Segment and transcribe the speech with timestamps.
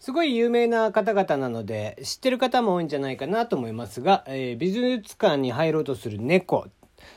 [0.00, 6.66] すごい有名な方々なので知ってる方も多いんじゃないかなと思いますが、えー、美術館に入ろうとする猫。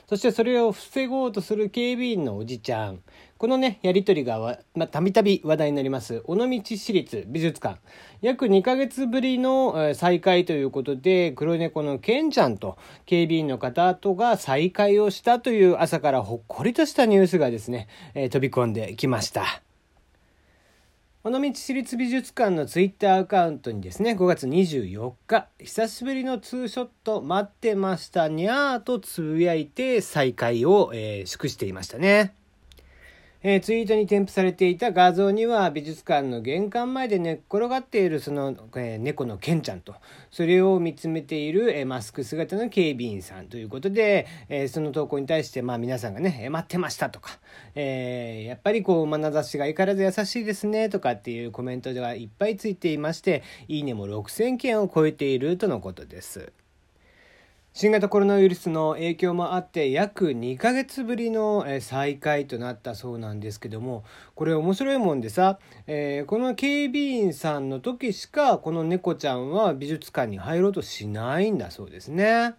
[0.07, 2.99] そしてそれを防ごうとする警備員のおじちゃん。
[3.37, 4.59] このねやり取りが
[4.91, 6.23] たびたび話題になります。
[6.25, 7.79] 尾道市立美術館。
[8.21, 19.62] 約2ヶ月ぶりの再開ということで黒猫のケンちゃんと警備員の方とが再会をしたという朝からほっこりとしたニュースがですね、えー、飛び込んできました。
[21.25, 32.33] 尾道市立美術館のツイッターアカウントにですね5月24日久しぶりのツーショット待ってましたにゃーとつぶやいて再会を、えー、祝していましたね。
[33.45, 39.95] えー、ツイートに添付されていた画像には美術館の玄関前で寝っ転がっているその、えー、猫のケンちゃんと
[40.31, 47.37] それを見つめている、えー、マスク姿の警備員さんということで、えその投稿に対して、まあ、皆さんがね「待ってました」とか、
[47.75, 56.53] えやっぱりこう眼差しが相変わらず優しいですねとかっていうコメントがいっぱいついていまして「いいね」も6000件を超えているとのことです。
[57.75, 64.03] 新型コロナウイルスの影響もあって約2ヶ月ぶりの再開となったそうなんですけども
[64.35, 65.57] これ面白いもんでさ、
[65.87, 72.53] えー、この警備員さんの時しかこの猫ちゃんは美術館に入ろうとしないんだそうですね。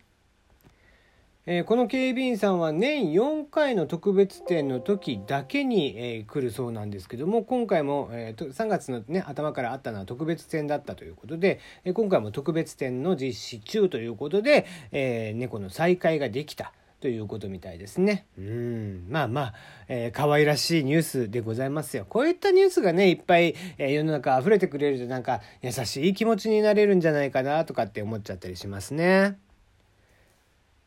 [1.46, 16.72] えー、この警備員さんは年4回の特別展の時だけに、えー、来るそうなんですけども今回も、えー、3月の、ね、頭からあったのは特別展だったということで、え今回も特別展の実施中ということで、え猫の再会ができた。
[17.00, 18.24] ということみたいですね。
[18.38, 19.04] うん。
[19.10, 19.54] まあまあ、
[19.88, 22.06] えー、可愛らしいニュースでございますよ。
[22.08, 29.36] こういったニュースがね、いっぱい、えー、世の中溢れてくれるとなんか優しい気持ちになれるんじゃないかなとかって思っちゃったりしますね。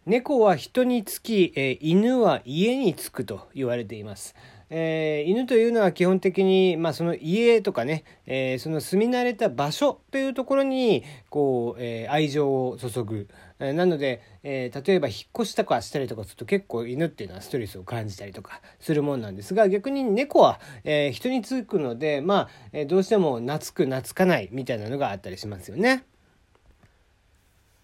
[0.08, 4.36] 猫は人につき、え、犬は家につくと言われています。
[4.70, 13.28] えー、犬というのは基本的に、まあ、その家とかね、えー、その住み慣れた場所というところにこう、えー、愛情を注ぐ、
[13.60, 26.06] えなので、え例えば引っ越しとかしたりとかすると結構犬っていうのはストレスを感じたりとかするもんなんですが逆に猫は、え人につくのでまあ、えどうしても懐く懐かないみたいなのがあったりしますよね。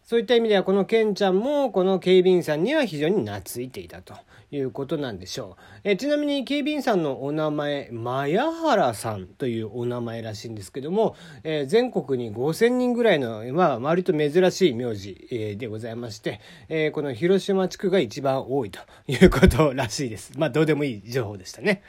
[0.03, 4.14] そういった意味ではこのケンちゃんもこの警備員さんには非常に懐いていたと
[4.52, 5.81] いうことなんでしょう。
[5.84, 20.34] えちなみに警備員さんのお名前、マヤハラさんというお名前らしいんですけども、えー、全国に5000人ぐらいの、まあ、割と珍しい名字、えー、でございまして、えー、この広島地区が一番多いということらしいです。
[20.38, 21.81] まあ、どうでもいい情報でしたね。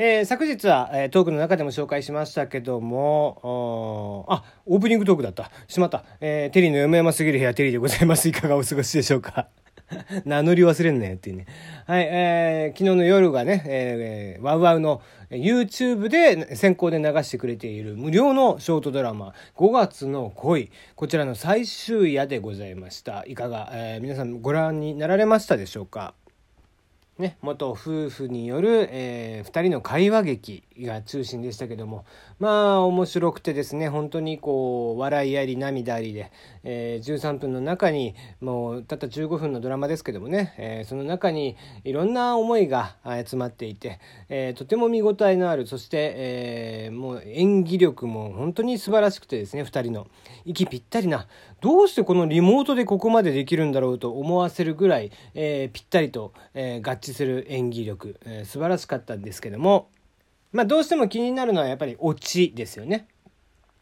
[0.00, 5.50] えー、昨日は、えー、トークの中でも紹介しましたけども、あ、オープニングトークだった。
[5.66, 6.04] しまった。
[6.20, 8.28] えー、テリーの読め山すぎる部屋テリーでございます。
[8.28, 9.48] いかがお過ごしでしょうか
[10.24, 11.46] 名乗り忘れんなよっていうね。
[11.86, 20.70] はい、えー、昨日の夜がね、えー、ワウワウの YouTube で先行で流してくれている無料のショートドラマ、5月の恋。
[20.94, 23.24] こちらの最終夜でございました。
[23.26, 26.14] いかが、えー、皆さんご覧になられましたでしょうか？
[27.18, 32.04] ね、元夫婦による、えー、2人の会話劇が中心でしたけども
[32.38, 36.30] まあ面白くてですね本当にこう笑いあり涙ありで、
[36.62, 42.94] えー、13分の中にもうたった15分のドラマですけどもね、えー、その中にいろんな思いが
[43.26, 43.98] 集まっていて、
[44.28, 50.06] えー、とても見応えのあるそして、え、もう演技力も本当に素晴らしくてですね2人の。
[50.44, 51.26] 息ぴったりな
[51.60, 59.90] どうしてこのリモートでここまでできるんだろうと思わせるぐらい、え、ぴったりと、えー、合致する演技力、えー、素晴らしかったんですけども、
[60.52, 63.08] まあ、どうしても気になるのはやっぱりオチですよね。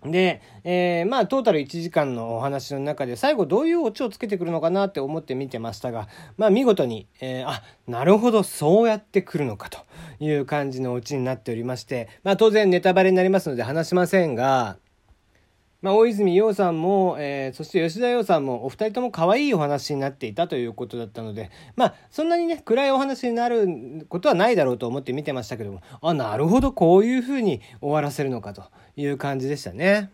[0.04, 9.78] で、えー、まあトータル1時間のお話の中で最後どういうオチをつけてくるのかなって思って見てましたが、まあ見事に、えー、あ、なるほど、そうやってくるのかと
[10.20, 14.76] いう感じのオチになっておりまして、まあ当然ネタバレになりますので話しませんが、
[15.86, 28.64] まあ、大泉洋さんも、えー、そして吉田洋さんもお二人とも可愛いお話になっていたということだったので、まあ、そんなにね、暗いお話になることはないだろうと思って見てましたけども、あ、なるほど、こういうふうに終わらせるのかと
[28.96, 30.10] いう感じでしたね。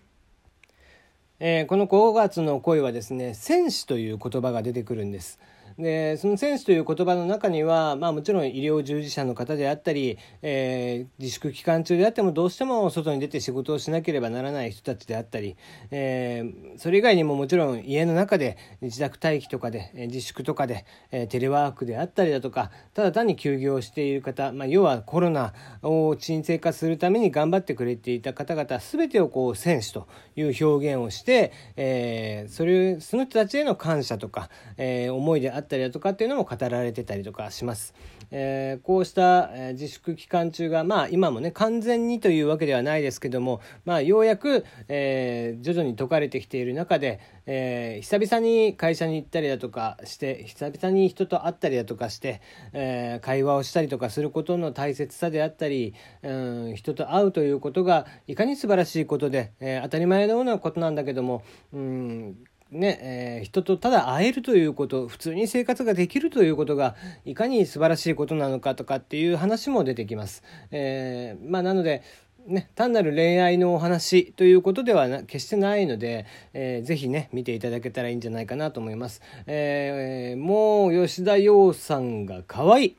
[1.40, 5.38] えー、この5月の恋はですね、戦士という言葉が出てくるんです。
[5.82, 15.56] でその選手という言葉の中には、まあ、もちろん医療従事者の方であったり、えー、自粛期間中であってもどうしても外に出て仕事をしなければならない人たちであったり、
[15.90, 25.52] えー、それ以外にももちろん家の中で自宅待機とかで自粛とかで、えー、テレワークであったりだとかただ単に休業している方、まあ、要はコロナ
[25.82, 30.06] を沈静化するために頑張ってくれていた方々全てをこう選手と
[30.36, 37.94] いう表現をして、えー、それその人たちへの感謝とか、えー、思いであったりたりだとかっていうのも語られてたりとかします。
[38.30, 52.40] えー、こうした、自粛期間中がまあ今もね完全にというわけではないですけどもまあようやく、えー、徐々に解かれてきている中で、えー、久々に会社に行ったりだとかして久々に人と会ったりだとかして、
[52.72, 56.32] え、会話をしたりとかすることの大切さであったり、う
[56.70, 61.42] ん、人と会うということがいかに素晴らしいことで、え、当たり前のようなことなんだけども、
[61.72, 62.36] うん
[62.72, 66.96] ねえー、人とただ会えるということ普通に生活ができるということが
[67.26, 70.42] いかに素晴らしいことなのかとかっていう話も出てきます。
[70.70, 72.02] えー、まあ、なので
[72.46, 79.20] ね、単なる恋愛のお話ということではな決してないので、えー、ぜひね見ていただけたらいいんじゃないかなと思います。
[79.46, 82.96] えー、もう吉田羊さんが可愛い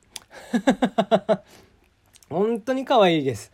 [2.30, 3.52] 本当に可愛いです。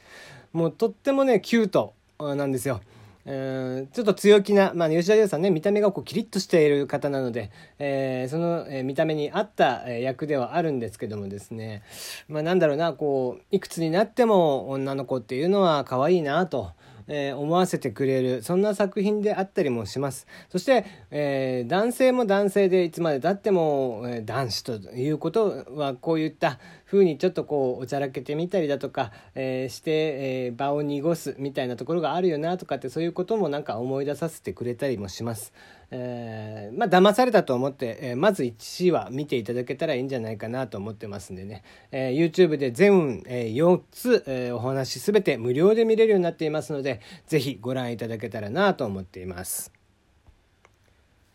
[0.54, 2.82] もうとってもねキュートなんですよ。
[3.30, 11.84] うんちょっと強気な、まあ、吉田羊さんね見た目がこうキリッとしている方なので、えー、その、えー、見た目に合った、え、役ではあるんですけどもですね、
[12.28, 16.72] まあ、なんだろうなこういくつになっても女の子っていうのは可愛いなと。
[17.12, 35.54] えー、思わせてくれるそんな作品であったりもしますそして、えー、男性も男性でいつまでたっても、えー、男子ということはこういった風にちょっとこうおちゃらけてみたりだとか、えー、して、えー、場を濁すみたいなところがあるよなとかってそういうこともなんか思い出させてくれたりもします。
[35.92, 49.72] えー、まあ騙されたと思って、えー、まず1話見ていただけたらいいんじゃないかなと思ってますんでね、えー、YouTube で全、えー、4つ、えー、お話すべて無料で見れるようになっていますのでぜひご覧いただけたらなと思っています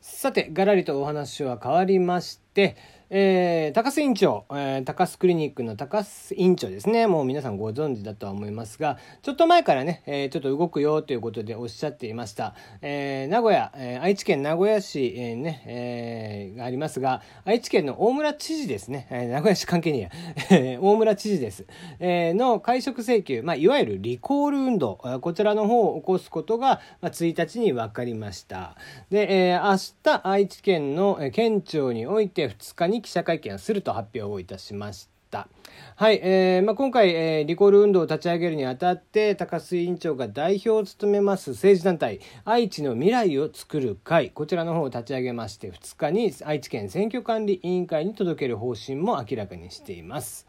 [0.00, 2.76] さてがらりとお話は変わりまして
[3.10, 7.06] えー、高須院長、えー、高須クリニックの高須院長ですね。
[7.06, 12.54] もう皆さんご存知だとは思いますが、ちょっと前からね、えー、ちょっと動くよということでおっしゃっていました。
[12.80, 19.06] えー、名古屋、えー、愛知県名古屋市、えー、ね、えー、がありますが、愛知県の大村知事ですね。
[19.10, 20.10] えー、名古屋市関係ね
[20.50, 20.80] えや。
[20.82, 21.66] 大村知事です。
[22.00, 28.76] えー、の会食請求、まあ、いわゆるリコール運動、こちらの方を起こすことが、まあ、1日に分かりました。
[29.10, 35.48] で、えー、明日、愛知県の県庁において2日に記者会見をすると発表をいたしました。
[35.96, 50.46] はい、えーまあ、今回、えー、リコール運動を立ち上げるにあたって高須委員長が代表を務めます政治団体愛知の未来をつくる会こちらの方を立ち上げまして2日に愛知県選挙管理委員会に届ける方針も明らかにしています。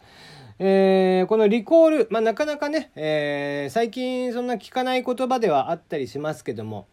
[0.58, 6.88] えー、このリコール、まあ、なかなかね、えー、最近そんな聞かない言葉ではあったりしますけども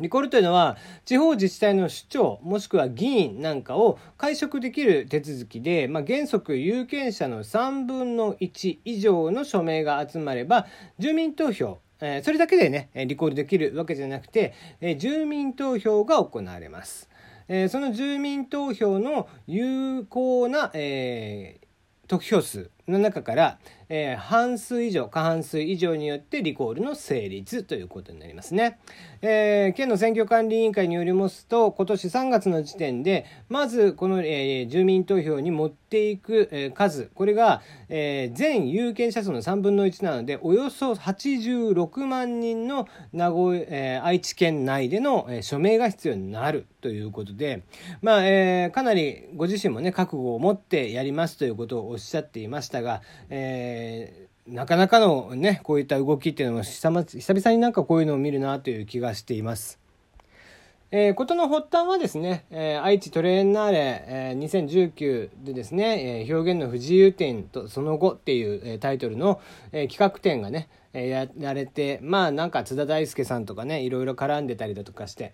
[0.00, 10.66] リコールというのは地方自治体の首長もしくは議員なんかを解職できる手続きで、まあ、原則有権者の3分の1以上の署名が集まれば
[10.98, 17.08] 住民投票えそれだけでねリコールできるわけじゃなくて、え住民投票が行われます。
[17.48, 21.60] えその住民投票の有効な、え、
[22.08, 23.58] 得票数の中から、
[23.90, 28.78] えー、半数以上過半数以上によってリコールの成立ということになりますね、
[29.20, 47.62] えー、県の選挙管理委員会によりますと今年3月の時点でまずこの、えー、住民投票に持っていく、えー、数これが、えー、全有権者数の3分の1なのでおよそ86万人の名古屋、えー、愛知県内での、えー、署名が必要になるということで、
[48.02, 59.78] まあえー、かなりご自身もね覚悟を持ってやりますということをおっしゃっていましたが、えーえー、なかなかのねこういった動きっていうのも久々になんかこういうのを見るなという気がしています。
[60.92, 75.32] えー、ことの発端はですね、えー、愛知トレーナーレ、えー、2019でですね、えー、表現の不自由展とその後っていう、えー、タイトルの、えー、企画展がね、えー、やられて、まあなんか津田大介さんとかね、いろいろ絡んでたりだとかして、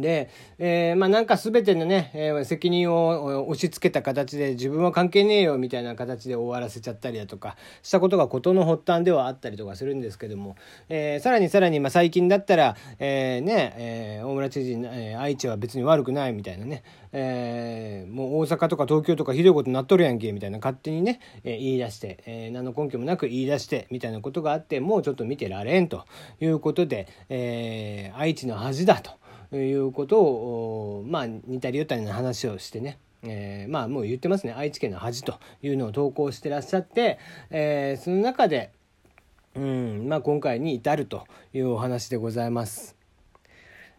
[0.00, 10.56] で、えー、まあなんか全てのね、えー、責任を押し付けた形で自分は関係ねえよみたいな形で終わらせちゃったりだとかしたことが事の発端ではあったりとかするんですけども、
[10.88, 26.04] えー、さらにさらにまあ最近だったら、えー、ね、えー、大村知事、えー、愛知は別に悪くないみたいなね、えー、もう大阪とか東京とかひどいことなっとるやんけみたいな勝手にね、えー、言い出して、えー、何の根拠もなく言い出してみたいなことがあってもうちょっと見てられんと
[26.40, 29.12] いうことで、えー、愛知の恥だと。
[29.52, 37.18] いうことをまあ似たり寄ったりな話をしてねえー、まあもう言ってますね愛知県の恥というのを投稿してらっしゃって、
[37.50, 38.70] えー、その中で、
[39.54, 42.96] うんまあ、今回に至るというお話でございます。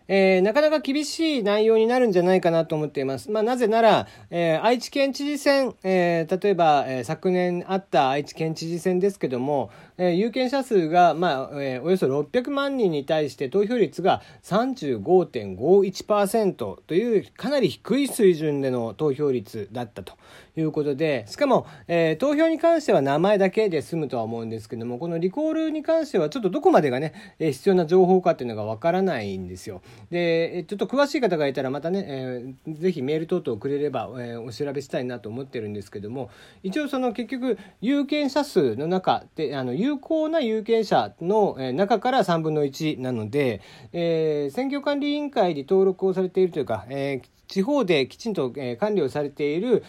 [0.09, 3.29] えー、なかなか厳しい内容になるんじゃないかなと思っています。
[3.29, 20.13] まあ、なぜなら、えー、愛知県知事選、えー、例えば、え昨年あった愛知県知事選ですけども、えー、有権者数が、まあえー、およそ600万人に対して投票率が35.51%というかなり低い水準での投票率だったと
[20.55, 29.81] いうことでしかも、えー、投票に関しては名前だけで済むとは思うんですけどもこのリコールに関してはちょっとどこまでがね、えー、必要な情報かっていうのがわからないんですよ。
[30.09, 36.29] でちょっと詳しい方がいたらまたね、えー、ぜひメール等々くれれば、えー、お調べしたいなと思ってるんですけども
[36.63, 43.61] 一応その結局有権者数の中であの有有効な有権者の、中から3分の1なので、
[43.93, 49.81] えー、選挙管理委員会に登録をされているというか、えー地方できちんと、管理をされている、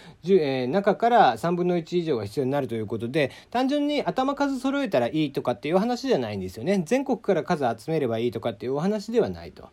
[0.69, 9.71] 中から3分の1以上が必要になるということで単純に頭数揃えたらいいとかっていう話じゃないんですよね全国から数集めればいいとかっていうお話ではないと。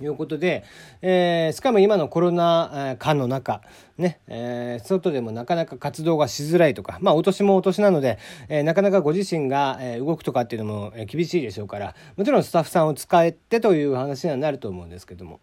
[0.00, 0.64] いうことで、
[1.02, 3.62] えー、しかも今のコロナ禍の中、
[3.98, 15.40] ね、えー、外でもなかなか活動がしづらいとか、まあ、お年もお年なので、えー、なかなかご自身が、え動くとかっていうのも厳しいでしょうから、もちろんスタッフさんを使えてという話にはなると思うんですけども。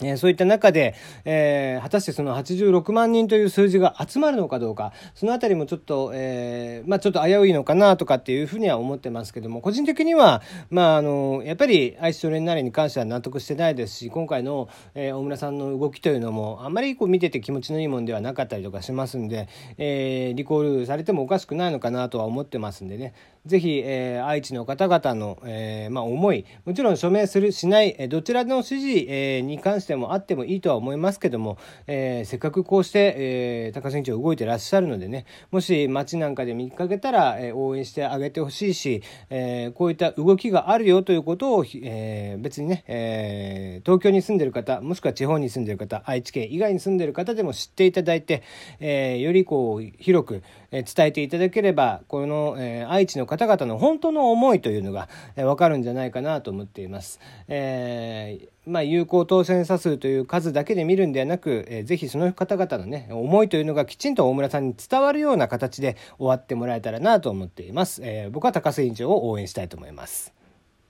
[0.00, 0.94] えそういった中で、
[1.24, 31.58] えー、果たしてその86万人という数字が集まるのかどうか、そのあたりもちょっと、えー、まあちょっと危ういのかなとかっていうふうには思ってますけども、個人的には、まああの、やっぱり愛知少年なりに関しては納得してないですし、今回の、えー、大村さんの動きというのも、あんまりこう見てて気持ちのいいもんではなかったりとかしますんで、えー、リコールされてもおかしくないのかなとは思ってますんでね、ぜひ、えー、愛知の方々の、えー、まあ思い、もちろん署名する、しない、えどちらの支持、えー、に関してもあってもいいとは思いますけども、
[31.88, 48.44] えー、せっかくこうして、えー、高須委員長動いてらっしゃるのでね、もし街なんかで見かけたら、えー、応援してあげてほしいし、えー、こういった動きがあるよということを、えー、別にね、えー、東京に住んでる方、もしくは地方に住んでる方、愛知県以外に住んでる方でも知っていただいて、
[48.78, 50.42] えー、よりこう、広く、
[50.74, 57.18] え伝えていただければ、この、えー、愛知の方方々の本当の思いというのが、えー、わかるんじゃないかなと思っています。
[57.48, 68.02] えーまあ、有効当選者数という数だけで見るんではなく、えー、ぜひその方々のね、思いというのがきちんと大村さんに伝わるような形で終わってもらえたらなと思っています。
[68.04, 70.41] えー、僕は高須委員長を応援したいと思います。